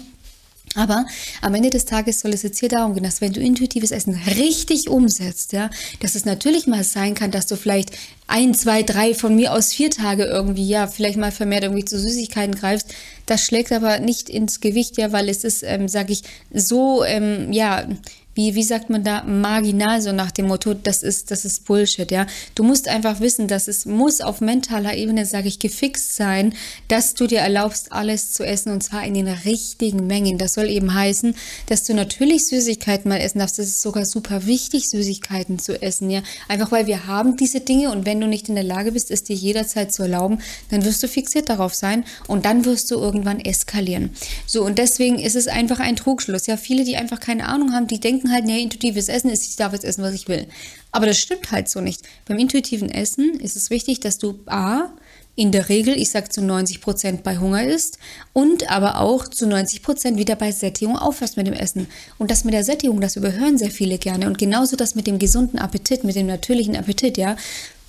Aber 0.75 1.05
am 1.41 1.55
Ende 1.55 1.69
des 1.69 1.85
Tages 1.85 2.19
soll 2.19 2.33
es 2.33 2.43
jetzt 2.43 2.59
hier 2.59 2.69
darum 2.69 2.93
gehen, 2.93 3.03
dass 3.03 3.21
wenn 3.21 3.33
du 3.33 3.39
intuitives 3.39 3.91
Essen 3.91 4.19
richtig 4.37 4.89
umsetzt, 4.89 5.53
ja, 5.53 5.69
dass 6.01 6.15
es 6.15 6.25
natürlich 6.25 6.67
mal 6.67 6.83
sein 6.83 7.13
kann, 7.13 7.31
dass 7.31 7.47
du 7.47 7.55
vielleicht 7.55 7.91
ein, 8.27 8.53
zwei, 8.53 8.83
drei, 8.83 9.13
von 9.13 9.35
mir 9.35 9.53
aus 9.53 9.71
vier 9.71 9.89
Tage 9.89 10.25
irgendwie, 10.25 10.67
ja, 10.67 10.87
vielleicht 10.87 11.17
mal 11.17 11.31
vermehrt 11.31 11.63
irgendwie 11.63 11.85
zu 11.85 11.99
Süßigkeiten 11.99 12.55
greifst. 12.55 12.93
Das 13.25 13.45
schlägt 13.45 13.71
aber 13.71 13.99
nicht 13.99 14.29
ins 14.29 14.59
Gewicht, 14.59 14.97
ja, 14.97 15.11
weil 15.11 15.29
es 15.29 15.43
ist, 15.43 15.63
ähm, 15.63 15.87
sag 15.87 16.09
ich, 16.09 16.23
so, 16.53 17.03
ähm, 17.03 17.51
ja, 17.53 17.87
wie, 18.35 18.53
wie 18.53 18.63
sagt 18.63 18.89
man 18.89 19.03
da, 19.03 19.23
marginal, 19.23 20.01
so 20.01 20.11
nach 20.11 20.31
dem 20.31 20.47
Motto, 20.47 20.73
das 20.73 21.01
ist, 21.03 21.31
das 21.31 21.45
ist 21.45 21.65
Bullshit, 21.65 22.11
ja. 22.11 22.27
Du 22.53 22.63
musst 22.63 22.87
einfach 22.87 23.21
wissen, 23.21 23.47
dass 23.47 23.67
es 23.67 23.85
muss 23.85 24.21
auf 24.21 24.41
mentaler 24.41 24.95
Ebene, 24.95 25.25
sage 25.25 25.47
ich, 25.47 25.57
gefixt 25.57 26.15
sein, 26.15 26.53
dass 26.89 27.13
du 27.13 27.27
dir 27.27 27.39
erlaubst, 27.39 27.91
alles 27.93 28.33
zu 28.33 28.43
essen 28.45 28.71
und 28.71 28.83
zwar 28.83 29.05
in 29.05 29.13
den 29.13 29.27
richtigen 29.27 30.05
Mengen. 30.05 30.37
Das 30.37 30.53
soll 30.53 30.69
eben 30.69 30.93
heißen, 30.93 31.33
dass 31.67 31.85
du 31.85 31.93
natürlich 31.93 32.47
Süßigkeiten 32.47 33.09
mal 33.09 33.21
essen 33.21 33.39
darfst. 33.39 33.57
Das 33.57 33.67
ist 33.67 33.81
sogar 33.81 34.05
super 34.05 34.45
wichtig, 34.45 34.89
Süßigkeiten 34.89 35.57
zu 35.57 35.81
essen, 35.81 36.09
ja. 36.09 36.21
Einfach 36.49 36.71
weil 36.71 36.87
wir 36.87 37.07
haben 37.07 37.37
diese 37.37 37.61
Dinge 37.61 37.91
und 37.91 38.05
wenn 38.05 38.19
du 38.19 38.27
nicht 38.27 38.49
in 38.49 38.55
der 38.55 38.63
Lage 38.65 38.91
bist, 38.91 39.11
es 39.11 39.23
dir 39.23 39.35
jederzeit 39.35 39.93
zu 39.93 40.03
erlauben, 40.03 40.39
dann 40.69 40.83
wirst 40.83 41.01
du 41.01 41.07
fixiert 41.07 41.47
darauf 41.47 41.73
sein 41.73 42.03
und 42.27 42.43
dann 42.43 42.65
wirst 42.65 42.91
du 42.91 42.95
irgendwann 42.95 43.39
eskalieren. 43.39 44.09
So, 44.45 44.65
und 44.65 44.77
deswegen 44.77 45.19
ist 45.19 45.37
es 45.37 45.47
einfach 45.47 45.79
ein 45.79 45.95
Trugschluss. 45.95 46.47
Ja, 46.47 46.57
viele, 46.57 46.83
die 46.83 46.97
einfach 46.97 47.21
keine 47.21 47.47
Ahnung 47.47 47.73
haben, 47.73 47.87
die 47.87 47.99
denken, 48.01 48.24
denken 48.25 48.31
halt, 48.31 48.45
nee, 48.45 48.61
intuitives 48.61 49.09
Essen 49.09 49.29
ist, 49.29 49.47
ich 49.47 49.55
darf 49.55 49.73
jetzt 49.73 49.85
essen, 49.85 50.03
was 50.03 50.13
ich 50.13 50.27
will. 50.27 50.47
Aber 50.91 51.05
das 51.05 51.19
stimmt 51.19 51.51
halt 51.51 51.69
so 51.69 51.81
nicht. 51.81 52.01
Beim 52.27 52.37
intuitiven 52.37 52.89
Essen 52.89 53.39
ist 53.39 53.55
es 53.55 53.69
wichtig, 53.69 53.99
dass 53.99 54.17
du 54.17 54.39
A, 54.45 54.91
in 55.37 55.51
der 55.51 55.67
Regel, 55.67 55.97
ich 55.97 56.11
sage 56.11 56.29
zu 56.29 56.41
90 56.41 56.79
Prozent 56.79 57.23
bei 57.23 57.37
Hunger 57.37 57.65
isst 57.67 57.99
und 58.31 58.71
aber 58.71 59.01
auch 59.01 59.27
zu 59.27 59.45
90 59.45 59.83
Prozent 59.83 60.17
wieder 60.17 60.37
bei 60.37 60.53
Sättigung 60.53 60.97
aufhörst 60.97 61.35
mit 61.35 61.45
dem 61.45 61.53
Essen. 61.53 61.87
Und 62.17 62.31
das 62.31 62.45
mit 62.45 62.53
der 62.53 62.63
Sättigung, 62.63 63.01
das 63.01 63.17
überhören 63.17 63.57
sehr 63.57 63.69
viele 63.69 63.97
gerne. 63.97 64.27
Und 64.27 64.37
genauso 64.37 64.77
das 64.77 64.95
mit 64.95 65.07
dem 65.07 65.19
gesunden 65.19 65.59
Appetit, 65.59 66.05
mit 66.05 66.15
dem 66.15 66.27
natürlichen 66.27 66.77
Appetit, 66.77 67.17
ja. 67.17 67.35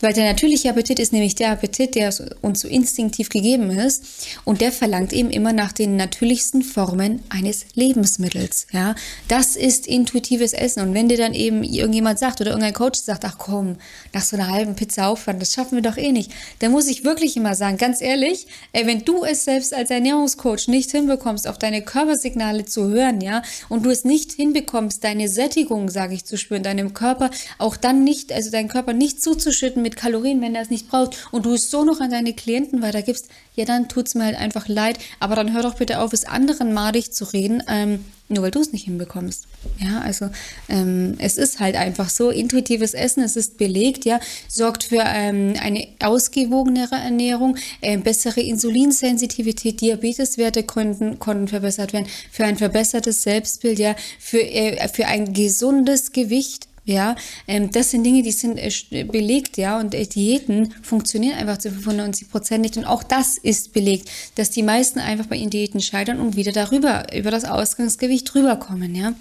Weil 0.01 0.13
der 0.13 0.31
natürliche 0.31 0.71
Appetit 0.71 0.99
ist 0.99 1.13
nämlich 1.13 1.35
der 1.35 1.51
Appetit, 1.51 1.95
der 1.95 2.13
uns 2.43 2.61
so 2.61 2.69
instinktiv 2.69 3.29
gegeben 3.29 3.71
ist 3.71 4.05
und 4.45 4.61
der 4.61 4.73
verlangt 4.73 5.13
eben 5.13 5.31
immer 5.31 5.53
nach 5.53 5.73
den 5.73 5.97
natürlichsten 5.97 6.63
Formen 6.63 7.23
eines 7.31 7.67
Lebensmittels. 7.75 8.67
Ja, 8.73 8.95
das 9.29 9.57
ist 9.57 9.87
intuitives 9.87 10.53
Essen. 10.53 10.83
Und 10.83 10.95
wenn 10.95 11.09
dir 11.09 11.17
dann 11.17 11.33
eben 11.33 11.63
irgendjemand 11.63 12.19
sagt 12.19 12.41
oder 12.41 12.51
irgendein 12.51 12.75
Coach 12.75 13.01
sagt, 13.01 13.25
ach 13.25 13.39
komm, 13.39 13.77
nach 14.13 14.23
so 14.23 14.37
einer 14.37 14.49
halben 14.49 14.75
Pizza 14.75 15.09
Aufwand, 15.09 15.41
das 15.41 15.53
schaffen 15.53 15.77
wir 15.77 15.83
doch 15.83 15.97
eh 15.97 16.13
nicht, 16.13 16.31
dann 16.59 16.73
muss 16.73 16.89
ich 16.89 17.05
wirklich 17.05 17.37
immer 17.37 17.55
sagen, 17.55 17.79
ganz 17.79 18.01
ehrlich, 18.01 18.47
ey, 18.73 18.87
wenn 18.87 19.05
du 19.05 19.25
es 19.25 19.45
selbst 19.45 19.73
als 19.73 19.91
Ernährungscoach 19.91 20.69
nicht 20.69 20.91
hinbekommst, 20.91 21.49
auf 21.49 21.59
deine 21.59 21.83
Körpersignale 21.83 22.67
zu 22.67 22.89
hören, 22.89 23.21
ja, 23.21 23.43
und 23.69 23.87
du 23.87 23.91
es 23.91 24.05
nicht 24.05 24.33
hinbekommst, 24.33 25.03
deine 25.05 25.29
Sättigung, 25.29 25.89
sage 25.89 26.15
ich, 26.15 26.25
zu 26.25 26.37
spüren, 26.37 26.63
deinem 26.63 26.93
Körper 26.93 27.31
auch 27.59 27.77
dann 27.77 28.05
nicht, 28.05 28.33
also 28.33 28.51
deinen 28.51 28.69
Körper 28.69 28.93
nicht 28.93 29.23
zuzuschütten 29.23 29.86
mit 29.87 29.97
Kalorien, 29.97 30.41
wenn 30.41 30.57
er 30.57 30.63
es 30.63 30.71
nicht 30.71 30.89
braucht 30.89 31.29
und 31.31 31.47
du 31.47 31.55
es 31.55 31.71
so 31.71 31.85
noch 31.85 32.01
an 32.01 32.11
deine 32.11 32.33
Klienten 32.33 32.83
weitergibst, 32.83 33.29
ja, 33.55 33.65
dann 33.65 33.89
tut 33.89 34.09
es 34.09 34.17
mir 34.17 34.25
halt 34.25 34.37
einfach 34.37 34.67
leid. 34.67 34.99
Aber 35.21 35.37
dann 35.37 35.55
hör 35.55 35.63
doch 35.63 35.77
bitte 35.77 36.01
auf, 36.01 36.13
es 36.13 36.25
anderen 36.25 36.75
madig 36.75 37.13
zu 37.13 37.25
reden, 37.25 37.63
ähm, 37.69 38.05
nur 38.29 38.43
weil 38.43 38.51
du 38.51 38.61
es 38.61 38.73
nicht 38.73 38.87
hinbekommst. 38.87 39.47
Ja, 39.79 40.01
also 40.01 40.29
ähm, 40.69 41.15
es 41.19 41.37
ist 41.37 41.61
halt 41.61 41.77
einfach 41.77 42.11
so, 42.11 42.31
intuitives 42.31 42.95
Essen, 42.95 43.23
es 43.23 43.37
ist 43.37 43.59
belegt, 43.59 44.05
ja, 44.05 44.19
sorgt 44.49 44.83
für 44.83 45.05
ähm, 45.07 45.55
eine 45.63 45.87
ausgewogenere 46.03 46.97
Ernährung, 46.97 47.57
äh, 47.81 47.97
bessere 47.97 48.41
Insulinsensitivität, 48.41 49.81
Diabeteswerte 49.81 50.65
konnten, 50.65 51.21
konnten 51.21 51.47
verbessert 51.47 51.93
werden, 51.93 52.09
für 52.33 52.45
ein 52.45 52.57
verbessertes 52.57 53.23
Selbstbild, 53.23 53.79
ja, 53.79 53.95
für, 54.19 54.43
äh, 54.43 54.89
für 54.89 55.07
ein 55.07 55.33
gesundes 55.33 56.11
Gewicht, 56.11 56.67
ja, 56.87 57.17
ähm, 57.49 57.71
das 57.73 57.91
sind 57.91 58.05
Dinge, 58.05 58.23
die 58.23 58.31
sind 58.31 58.59
äh, 58.59 59.05
belegt, 59.05 59.59
ja, 59.59 59.79
und 59.79 59.93
äh, 59.93 60.07
Diäten 60.07 60.73
funktionieren 60.83 61.37
einfach 61.37 61.59
zu 61.59 61.71
95 61.71 62.31
Prozent 62.31 62.63
nicht. 62.63 62.77
Und 62.77 62.85
auch 62.85 63.03
das 63.03 63.37
ist 63.37 63.73
belegt, 63.73 64.09
dass 64.37 64.51
die 64.51 64.63
meisten 64.63 65.01
einfach 65.01 65.27
bei 65.27 65.37
ihren 65.37 65.51
Diäten 65.51 65.81
scheitern 65.81 66.21
und 66.21 66.37
wieder 66.37 66.53
darüber, 66.53 67.13
über 67.13 67.33
das 67.33 67.45
Ausgangsgewicht 67.45 68.35
rüberkommen, 68.35 68.95
ja. 68.95 69.15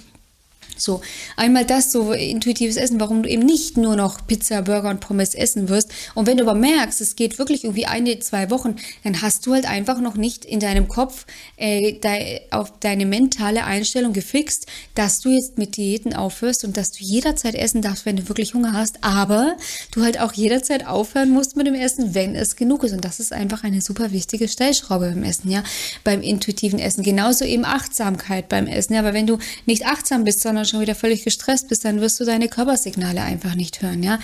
So, 0.78 1.02
einmal 1.38 1.66
das 1.66 1.92
so 1.92 2.12
intuitives 2.12 2.76
Essen, 2.76 3.00
warum 3.00 3.24
du 3.24 3.30
eben 3.30 3.44
nicht 3.44 3.78
nur 3.78 3.96
noch 3.96 4.28
Pizza, 4.28 4.62
Burger 4.62 4.90
und 4.90 5.00
Pommes 5.00 5.34
essen 5.34 5.70
wirst. 5.70 5.90
Und 6.14 6.28
wenn 6.28 6.38
du 6.38 6.44
aber 6.44 6.56
merkst, 6.56 7.02
es 7.02 7.16
geht 7.16 7.40
wirklich 7.40 7.64
irgendwie 7.64 7.86
eine, 7.86 8.20
zwei 8.20 8.50
Wochen, 8.50 8.76
dann 9.04 9.22
hast 9.22 9.46
du 9.46 9.54
halt 9.54 9.66
einfach 9.66 10.02
noch 10.02 10.16
nicht 10.16 10.46
in 10.46 10.60
deinem 10.60 10.88
Kopf 10.88 11.26
äh, 11.58 11.94
de, 11.94 12.42
auf 12.52 12.74
deine 12.80 13.06
mentale 13.06 13.64
Einstellung 13.64 14.14
gefixt, 14.14 14.68
dass 14.96 15.22
du 15.22 15.30
jetzt 15.30 15.58
mit 15.58 15.78
Diäten 15.78 16.14
aufhörst 16.14 16.66
und 16.66 16.78
dass 16.78 16.92
du 16.92 17.04
jederzeit 17.04 17.56
essen 17.56 17.82
darfst, 17.82 18.06
wenn 18.06 18.18
du 18.18 18.28
wirklich 18.28 18.54
Hunger 18.54 18.74
hast. 18.74 19.04
Aber 19.04 19.56
du 19.92 20.04
halt 20.04 20.20
auch 20.20 20.34
jederzeit 20.34 20.86
aufhören 20.86 21.30
musst 21.30 21.56
mit 21.56 21.68
dem 21.68 21.76
Essen, 21.76 22.14
wenn 22.16 22.36
es 22.36 22.56
genug 22.56 22.84
ist. 22.84 22.94
Und 22.94 23.06
das 23.06 23.20
ist 23.20 23.32
einfach 23.32 23.64
eine 23.64 23.82
super 23.82 24.12
wichtige 24.12 24.48
Stellschraube 24.48 25.10
beim 25.12 25.24
Essen, 25.24 25.50
ja, 25.50 25.64
beim 26.04 26.22
intuitiven 26.22 26.80
Essen. 26.80 27.04
Genauso 27.04 27.46
eben 27.46 27.66
Achtsamkeit 27.66 28.50
beim 28.50 28.68
Essen, 28.68 28.94
ja, 28.94 29.04
weil 29.04 29.14
wenn 29.14 29.28
du 29.28 29.38
nicht 29.66 29.86
achtsam 29.86 30.24
bist, 30.24 30.42
sondern 30.42 30.65
schon 30.66 30.82
wieder 30.82 30.96
völlig 30.96 31.24
gestresst 31.24 31.68
bist, 31.68 31.86
dann 31.86 32.02
wirst 32.02 32.20
du 32.20 32.26
deine 32.26 32.48
Körpersignale 32.48 33.22
einfach 33.22 33.56
nicht 33.56 33.82
hören, 33.82 34.04
ja. 34.04 34.20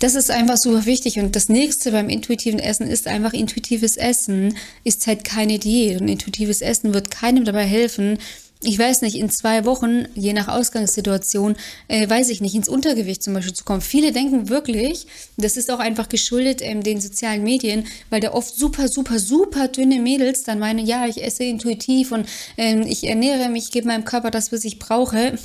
Das 0.00 0.14
ist 0.14 0.30
einfach 0.30 0.56
super 0.56 0.86
wichtig. 0.86 1.18
Und 1.18 1.36
das 1.36 1.48
nächste 1.48 1.92
beim 1.92 2.08
intuitiven 2.08 2.58
Essen 2.58 2.88
ist 2.88 3.06
einfach 3.06 3.32
intuitives 3.32 3.96
Essen 3.96 4.56
ist 4.82 5.06
halt 5.06 5.24
keine 5.24 5.58
Diät. 5.58 6.00
Und 6.00 6.08
intuitives 6.08 6.60
Essen 6.60 6.92
wird 6.92 7.10
keinem 7.10 7.44
dabei 7.44 7.64
helfen, 7.64 8.18
ich 8.66 8.78
weiß 8.78 9.02
nicht, 9.02 9.16
in 9.16 9.30
zwei 9.30 9.64
Wochen, 9.64 10.06
je 10.14 10.32
nach 10.32 10.48
Ausgangssituation, 10.48 11.56
äh, 11.88 12.08
weiß 12.08 12.30
ich 12.30 12.40
nicht, 12.40 12.54
ins 12.54 12.68
Untergewicht 12.68 13.22
zum 13.22 13.34
Beispiel 13.34 13.52
zu 13.52 13.64
kommen. 13.64 13.80
Viele 13.80 14.12
denken 14.12 14.48
wirklich, 14.48 15.06
das 15.36 15.56
ist 15.56 15.70
auch 15.70 15.80
einfach 15.80 16.08
geschuldet 16.08 16.60
ähm, 16.62 16.82
den 16.82 17.00
sozialen 17.00 17.42
Medien, 17.42 17.86
weil 18.10 18.20
da 18.20 18.32
oft 18.32 18.56
super, 18.56 18.88
super, 18.88 19.18
super 19.18 19.68
dünne 19.68 20.00
Mädels 20.00 20.44
dann 20.44 20.58
meinen, 20.58 20.84
ja, 20.86 21.06
ich 21.06 21.22
esse 21.22 21.44
intuitiv 21.44 22.12
und 22.12 22.26
ähm, 22.56 22.82
ich 22.82 23.06
ernähre 23.06 23.48
mich, 23.50 23.64
ich 23.64 23.70
gebe 23.70 23.88
meinem 23.88 24.04
Körper 24.04 24.30
das, 24.30 24.52
was 24.52 24.64
ich 24.64 24.78
brauche. 24.78 25.38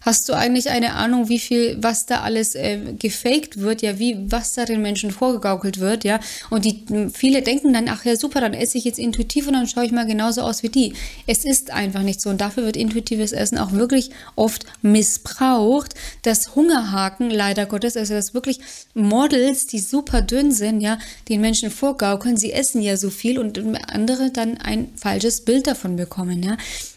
Hast 0.00 0.28
du 0.28 0.32
eigentlich 0.32 0.70
eine 0.70 0.94
Ahnung, 0.94 1.28
wie 1.28 1.38
viel, 1.38 1.76
was 1.80 2.06
da 2.06 2.22
alles 2.22 2.56
äh, 2.56 2.78
gefaked 2.98 3.60
wird, 3.60 3.82
ja, 3.82 3.98
wie, 3.98 4.18
was 4.30 4.52
da 4.54 4.64
den 4.64 4.82
Menschen 4.82 5.12
vorgegaukelt 5.12 5.78
wird, 5.78 6.02
ja? 6.02 6.18
Und 6.50 6.64
die, 6.64 6.84
viele 7.14 7.42
denken 7.42 7.72
dann, 7.72 7.88
ach 7.88 8.04
ja, 8.04 8.16
super, 8.16 8.40
dann 8.40 8.52
esse 8.52 8.78
ich 8.78 8.84
jetzt 8.84 8.98
intuitiv 8.98 9.46
und 9.46 9.52
dann 9.52 9.68
schaue 9.68 9.84
ich 9.84 9.92
mal 9.92 10.06
genauso 10.06 10.40
aus 10.40 10.64
wie 10.64 10.70
die. 10.70 10.94
Es 11.28 11.44
ist 11.44 11.70
einfach 11.70 12.02
nicht 12.02 12.20
so. 12.20 12.30
Und 12.30 12.40
dafür 12.40 12.51
wird 12.56 12.76
intuitives 12.76 13.32
Essen 13.32 13.58
auch 13.58 13.72
wirklich 13.72 14.10
oft 14.36 14.66
missbraucht. 14.82 15.94
Das 16.22 16.54
Hungerhaken, 16.54 17.30
leider 17.30 17.66
Gottes, 17.66 17.96
also 17.96 18.14
das 18.14 18.34
wirklich 18.34 18.60
Models, 18.94 19.66
die 19.66 19.80
super 19.80 20.22
dünn 20.22 20.52
sind, 20.52 20.80
ja, 20.80 20.98
den 21.28 21.40
Menschen 21.40 21.70
vorgaukeln, 21.70 22.36
sie 22.36 22.52
essen 22.52 22.82
ja 22.82 22.96
so 22.96 23.10
viel 23.10 23.38
und 23.38 23.58
andere 23.92 24.30
dann 24.30 24.58
ein 24.58 24.92
falsches 24.96 25.42
Bild 25.42 25.66
davon 25.66 25.96
bekommen, 25.96 26.42
ja. 26.42 26.56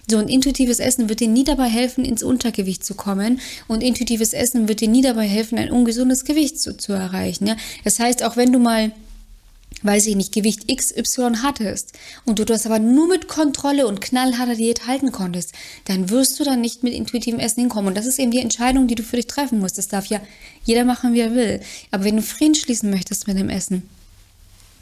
So 0.09 0.17
ein 0.17 0.27
intuitives 0.27 0.79
Essen 0.79 1.09
wird 1.09 1.19
dir 1.19 1.27
nie 1.27 1.43
dabei 1.43 1.67
helfen, 1.67 2.05
ins 2.05 2.21
Untergewicht 2.21 2.85
zu 2.85 2.93
kommen. 2.93 3.39
Und 3.67 3.81
intuitives 3.81 4.33
Essen 4.33 4.67
wird 4.67 4.81
dir 4.81 4.87
nie 4.87 5.01
dabei 5.01 5.27
helfen, 5.27 5.57
ein 5.57 5.71
ungesundes 5.71 6.25
Gewicht 6.25 6.61
zu, 6.61 6.77
zu 6.77 6.93
erreichen. 6.93 7.47
Ja? 7.47 7.57
Das 7.83 7.99
heißt, 7.99 8.23
auch 8.23 8.37
wenn 8.37 8.51
du 8.51 8.59
mal 8.59 8.91
weiß 9.85 10.07
ich 10.07 10.15
nicht, 10.15 10.33
Gewicht 10.33 10.67
XY 10.67 11.37
hattest 11.41 11.93
und 12.25 12.39
du 12.39 12.45
das 12.45 12.65
aber 12.65 12.79
nur 12.79 13.07
mit 13.07 13.27
Kontrolle 13.27 13.87
und 13.87 14.01
knallharter 14.01 14.55
Diät 14.55 14.87
halten 14.87 15.11
konntest, 15.11 15.53
dann 15.85 16.09
wirst 16.09 16.39
du 16.39 16.43
dann 16.43 16.61
nicht 16.61 16.83
mit 16.83 16.93
intuitivem 16.93 17.39
Essen 17.39 17.61
hinkommen. 17.61 17.89
Und 17.89 17.97
das 17.97 18.05
ist 18.05 18.19
eben 18.19 18.31
die 18.31 18.39
Entscheidung, 18.39 18.87
die 18.87 18.95
du 18.95 19.03
für 19.03 19.17
dich 19.17 19.27
treffen 19.27 19.59
musst. 19.59 19.77
Das 19.77 19.87
darf 19.87 20.07
ja 20.07 20.19
jeder 20.63 20.83
machen, 20.83 21.13
wie 21.13 21.21
er 21.21 21.35
will. 21.35 21.61
Aber 21.91 22.03
wenn 22.03 22.17
du 22.17 22.21
Frieden 22.21 22.55
schließen 22.55 22.89
möchtest 22.89 23.27
mit 23.27 23.37
dem 23.37 23.49
Essen, 23.49 23.83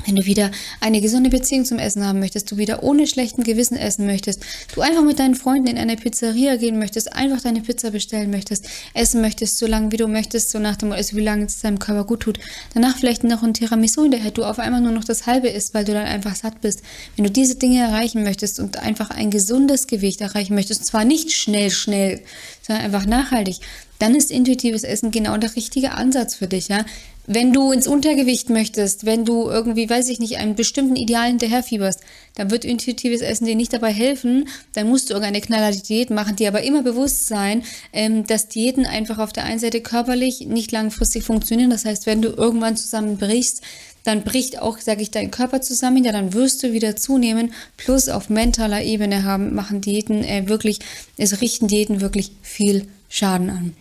wenn 0.05 0.15
du 0.15 0.25
wieder 0.25 0.51
eine 0.79 1.01
gesunde 1.01 1.29
Beziehung 1.29 1.65
zum 1.65 1.79
Essen 1.79 2.05
haben 2.05 2.19
möchtest, 2.19 2.51
du 2.51 2.57
wieder 2.57 2.83
ohne 2.83 3.07
schlechten 3.07 3.43
Gewissen 3.43 3.77
essen 3.77 4.05
möchtest, 4.05 4.41
du 4.73 4.81
einfach 4.81 5.03
mit 5.03 5.19
deinen 5.19 5.35
Freunden 5.35 5.67
in 5.67 5.77
eine 5.77 5.95
Pizzeria 5.95 6.55
gehen 6.55 6.79
möchtest, 6.79 7.13
einfach 7.13 7.41
deine 7.41 7.61
Pizza 7.61 7.91
bestellen 7.91 8.31
möchtest, 8.31 8.65
essen 8.93 9.21
möchtest, 9.21 9.57
so 9.57 9.67
lange 9.67 9.91
wie 9.91 9.97
du 9.97 10.07
möchtest, 10.07 10.49
so 10.51 10.59
nach 10.59 10.75
dem, 10.75 10.91
also 10.91 11.15
wie 11.15 11.23
lange 11.23 11.45
es 11.45 11.61
deinem 11.61 11.79
Körper 11.79 12.05
gut 12.05 12.21
tut, 12.21 12.39
danach 12.73 12.97
vielleicht 12.97 13.23
noch 13.23 13.43
ein 13.43 13.53
Tiramisu 13.53 14.03
hinterher, 14.03 14.31
du 14.31 14.43
auf 14.43 14.59
einmal 14.59 14.81
nur 14.81 14.91
noch 14.91 15.03
das 15.03 15.25
halbe 15.25 15.49
isst, 15.49 15.73
weil 15.73 15.85
du 15.85 15.93
dann 15.93 16.05
einfach 16.05 16.35
satt 16.35 16.61
bist. 16.61 16.81
Wenn 17.15 17.25
du 17.25 17.31
diese 17.31 17.55
Dinge 17.55 17.81
erreichen 17.81 18.23
möchtest 18.23 18.59
und 18.59 18.77
einfach 18.77 19.09
ein 19.09 19.31
gesundes 19.31 19.87
Gewicht 19.87 20.21
erreichen 20.21 20.55
möchtest, 20.55 20.81
und 20.81 20.85
zwar 20.85 21.05
nicht 21.05 21.31
schnell, 21.31 21.71
schnell, 21.71 22.21
sondern 22.61 22.85
einfach 22.85 23.05
nachhaltig, 23.05 23.59
dann 23.99 24.15
ist 24.15 24.31
intuitives 24.31 24.83
Essen 24.83 25.11
genau 25.11 25.37
der 25.37 25.55
richtige 25.55 25.93
Ansatz 25.93 26.35
für 26.35 26.47
dich, 26.47 26.67
ja. 26.67 26.85
Wenn 27.25 27.53
du 27.53 27.71
ins 27.71 27.87
Untergewicht 27.87 28.49
möchtest, 28.49 29.05
wenn 29.05 29.23
du 29.23 29.49
irgendwie, 29.49 29.89
weiß 29.89 30.09
ich 30.09 30.19
nicht, 30.19 30.37
einem 30.37 30.55
bestimmten 30.55 30.97
Ideal 30.97 31.27
hinterherfieberst, 31.27 32.01
dann 32.35 32.51
wird 32.51 32.65
intuitives 32.65 33.21
Essen 33.21 33.45
dir 33.45 33.55
nicht 33.55 33.71
dabei 33.71 33.93
helfen. 33.93 34.49
Dann 34.73 34.89
musst 34.89 35.09
du 35.09 35.13
irgendeine 35.13 35.39
knallharte 35.39 35.81
Diät 35.81 36.09
machen, 36.09 36.35
dir 36.35 36.49
aber 36.49 36.63
immer 36.63 36.83
bewusst 36.83 37.27
sein, 37.27 37.63
ähm, 37.93 38.27
dass 38.27 38.49
Diäten 38.49 38.85
einfach 38.85 39.19
auf 39.19 39.31
der 39.31 39.45
einen 39.45 39.59
Seite 39.59 39.79
körperlich 39.79 40.41
nicht 40.47 40.73
langfristig 40.73 41.23
funktionieren. 41.23 41.69
Das 41.69 41.85
heißt, 41.85 42.07
wenn 42.07 42.21
du 42.21 42.29
irgendwann 42.29 42.75
zusammenbrichst, 42.75 43.61
dann 44.03 44.23
bricht 44.23 44.61
auch, 44.61 44.79
sage 44.79 45.01
ich, 45.01 45.11
dein 45.11 45.31
Körper 45.31 45.61
zusammen, 45.61 46.03
ja, 46.03 46.11
dann 46.11 46.33
wirst 46.33 46.61
du 46.61 46.73
wieder 46.73 46.97
zunehmen. 46.97 47.53
Plus 47.77 48.09
auf 48.09 48.29
mentaler 48.29 48.83
Ebene 48.83 49.23
haben, 49.23 49.55
machen 49.55 49.79
Diäten 49.79 50.25
äh, 50.25 50.49
wirklich, 50.49 50.79
es 51.17 51.39
richten 51.39 51.69
Diäten 51.69 52.01
wirklich 52.01 52.31
viel 52.41 52.87
Schaden 53.07 53.49
an. 53.49 53.73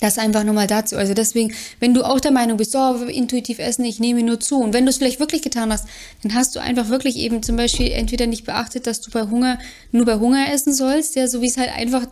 Das 0.00 0.18
einfach 0.18 0.44
nur 0.44 0.54
mal 0.54 0.66
dazu. 0.66 0.96
Also 0.96 1.14
deswegen, 1.14 1.54
wenn 1.80 1.94
du 1.94 2.04
auch 2.04 2.20
der 2.20 2.32
Meinung 2.32 2.56
bist, 2.56 2.74
oh, 2.74 2.94
intuitiv 3.04 3.58
essen, 3.58 3.84
ich 3.84 4.00
nehme 4.00 4.22
nur 4.22 4.40
zu. 4.40 4.60
Und 4.60 4.72
wenn 4.72 4.84
du 4.84 4.90
es 4.90 4.96
vielleicht 4.96 5.20
wirklich 5.20 5.42
getan 5.42 5.72
hast, 5.72 5.86
dann 6.22 6.34
hast 6.34 6.54
du 6.56 6.60
einfach 6.60 6.88
wirklich 6.88 7.16
eben 7.16 7.42
zum 7.42 7.56
Beispiel 7.56 7.90
entweder 7.92 8.26
nicht 8.26 8.44
beachtet, 8.44 8.86
dass 8.86 9.00
du 9.00 9.10
bei 9.10 9.22
Hunger 9.22 9.58
nur 9.90 10.04
bei 10.06 10.16
Hunger 10.16 10.52
essen 10.52 10.72
sollst, 10.72 11.16
ja, 11.16 11.28
so 11.28 11.40
wie 11.42 11.46
es 11.46 11.56
halt 11.56 11.70
einfach 11.74 12.06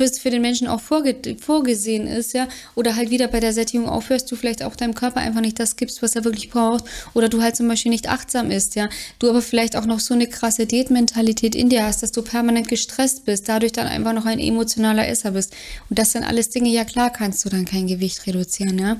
äh, 0.00 0.08
für, 0.08 0.20
für 0.20 0.30
den 0.30 0.42
Menschen 0.42 0.68
auch 0.68 0.80
vorge 0.80 1.16
vorgesehen 1.40 2.06
ist, 2.06 2.32
ja. 2.32 2.48
Oder 2.74 2.96
halt 2.96 3.10
wieder 3.10 3.28
bei 3.28 3.40
der 3.40 3.52
Sättigung 3.52 3.88
aufhörst, 3.88 4.30
du 4.30 4.36
vielleicht 4.36 4.62
auch 4.62 4.76
deinem 4.76 4.94
Körper 4.94 5.20
einfach 5.20 5.40
nicht 5.40 5.58
das 5.58 5.76
gibst, 5.76 6.02
was 6.02 6.16
er 6.16 6.24
wirklich 6.24 6.50
braucht. 6.50 6.84
Oder 7.14 7.28
du 7.28 7.42
halt 7.42 7.56
zum 7.56 7.68
Beispiel 7.68 7.90
nicht 7.90 8.08
achtsam 8.08 8.50
isst, 8.50 8.74
ja. 8.74 8.88
Du 9.18 9.28
aber 9.28 9.42
vielleicht 9.42 9.76
auch 9.76 9.86
noch 9.86 10.00
so 10.00 10.14
eine 10.14 10.26
krasse 10.26 10.66
Diätmentalität 10.66 11.54
in 11.54 11.68
dir 11.68 11.84
hast, 11.84 12.02
dass 12.02 12.12
du 12.12 12.22
permanent 12.22 12.68
gestresst 12.68 13.24
bist, 13.24 13.48
dadurch 13.48 13.72
dann 13.72 13.86
einfach 13.86 14.12
noch 14.12 14.26
ein 14.26 14.38
emotionaler 14.38 15.08
Esser 15.08 15.32
bist. 15.32 15.54
Und 15.88 15.98
das 15.98 16.12
sind 16.12 16.24
alles 16.24 16.50
Dinge, 16.50 16.70
ja 16.70 16.84
klar, 16.84 17.10
kannst 17.10 17.44
du 17.44 17.48
dann 17.48 17.64
kein 17.64 17.86
Gewicht 17.86 18.26
reduzieren. 18.26 18.78
Ja? 18.78 18.92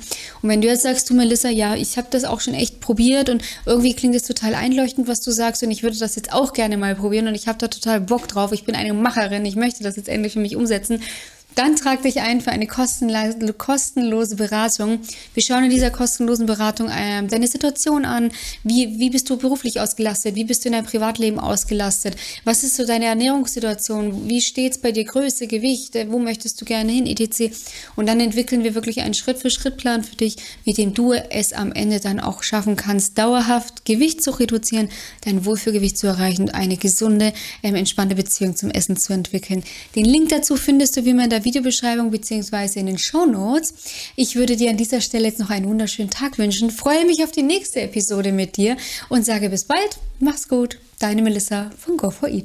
Und 0.42 0.48
wenn 0.48 0.60
du 0.60 0.68
jetzt 0.68 0.82
sagst, 0.82 1.08
du 1.10 1.14
Melissa, 1.14 1.48
ja, 1.48 1.74
ich 1.74 1.96
habe 1.96 2.08
das 2.10 2.24
auch 2.24 2.40
schon 2.40 2.54
echt 2.54 2.80
probiert 2.80 3.28
und 3.28 3.42
irgendwie 3.64 3.94
klingt 3.94 4.14
es 4.14 4.22
total 4.22 4.54
einleuchtend, 4.54 5.08
was 5.08 5.20
du 5.20 5.30
sagst 5.30 5.62
und 5.62 5.70
ich 5.70 5.82
würde 5.82 5.98
das 5.98 6.16
jetzt 6.16 6.32
auch 6.32 6.52
gerne 6.52 6.76
mal 6.76 6.94
probieren 6.94 7.28
und 7.28 7.34
ich 7.34 7.48
habe 7.48 7.58
da 7.58 7.68
total 7.68 8.00
Bock 8.00 8.28
drauf. 8.28 8.52
Ich 8.52 8.64
bin 8.64 8.74
eine 8.74 8.94
Macherin, 8.94 9.44
ich 9.44 9.56
möchte 9.56 9.82
das 9.82 9.96
jetzt 9.96 10.08
endlich 10.08 10.32
für 10.32 10.40
mich 10.40 10.56
umsetzen 10.56 10.85
umsetzen 10.90 11.35
dann 11.56 11.74
trag 11.74 12.02
dich 12.02 12.20
ein 12.20 12.40
für 12.40 12.52
eine 12.52 12.66
kostenlose 12.66 14.36
Beratung. 14.36 15.00
Wir 15.34 15.42
schauen 15.42 15.64
in 15.64 15.70
dieser 15.70 15.90
kostenlosen 15.90 16.46
Beratung 16.46 16.88
äh, 16.88 17.26
deine 17.26 17.48
Situation 17.48 18.04
an. 18.04 18.30
Wie, 18.62 18.98
wie 19.00 19.10
bist 19.10 19.28
du 19.30 19.36
beruflich 19.36 19.80
ausgelastet? 19.80 20.36
Wie 20.36 20.44
bist 20.44 20.64
du 20.64 20.68
in 20.68 20.74
deinem 20.74 20.86
Privatleben 20.86 21.40
ausgelastet? 21.40 22.16
Was 22.44 22.62
ist 22.62 22.76
so 22.76 22.86
deine 22.86 23.06
Ernährungssituation? 23.06 24.28
Wie 24.28 24.40
steht 24.40 24.72
es 24.72 24.78
bei 24.78 24.92
dir? 24.92 25.04
Größe, 25.04 25.46
Gewicht? 25.46 25.94
Wo 26.08 26.18
möchtest 26.18 26.60
du 26.60 26.64
gerne 26.64 26.92
hin? 26.92 27.06
etc. 27.06 27.54
Und 27.96 28.06
dann 28.06 28.20
entwickeln 28.20 28.64
wir 28.64 28.74
wirklich 28.74 29.00
einen 29.00 29.14
Schritt-für-Schritt-Plan 29.14 30.04
für 30.04 30.16
dich, 30.16 30.36
mit 30.64 30.78
dem 30.78 30.94
du 30.94 31.12
es 31.12 31.52
am 31.52 31.72
Ende 31.72 32.00
dann 32.00 32.20
auch 32.20 32.42
schaffen 32.42 32.76
kannst, 32.76 33.18
dauerhaft 33.18 33.84
Gewicht 33.84 34.22
zu 34.22 34.32
reduzieren, 34.32 34.88
dein 35.22 35.44
Wohlfühlgewicht 35.44 35.96
zu 35.96 36.06
erreichen 36.06 36.42
und 36.42 36.54
eine 36.54 36.76
gesunde, 36.76 37.32
ähm, 37.62 37.74
entspannte 37.74 38.14
Beziehung 38.14 38.56
zum 38.56 38.70
Essen 38.70 38.96
zu 38.96 39.12
entwickeln. 39.12 39.62
Den 39.94 40.04
Link 40.04 40.28
dazu 40.28 40.56
findest 40.56 40.96
du 40.96 41.04
wie 41.04 41.10
immer 41.10 41.24
in 41.24 41.30
der 41.30 41.45
Videobeschreibung 41.46 42.10
bzw. 42.10 42.80
in 42.80 42.86
den 42.86 42.98
Show 42.98 43.24
Notes. 43.24 43.72
Ich 44.16 44.36
würde 44.36 44.56
dir 44.56 44.68
an 44.68 44.76
dieser 44.76 45.00
Stelle 45.00 45.24
jetzt 45.24 45.40
noch 45.40 45.48
einen 45.48 45.68
wunderschönen 45.68 46.10
Tag 46.10 46.36
wünschen. 46.36 46.70
Freue 46.70 47.06
mich 47.06 47.24
auf 47.24 47.30
die 47.30 47.42
nächste 47.42 47.80
Episode 47.80 48.32
mit 48.32 48.58
dir 48.58 48.76
und 49.08 49.24
sage 49.24 49.48
bis 49.48 49.64
bald. 49.64 49.98
Mach's 50.18 50.48
gut. 50.48 50.78
Deine 50.98 51.22
Melissa 51.22 51.70
von 51.78 51.96
Go4Eat. 51.96 52.44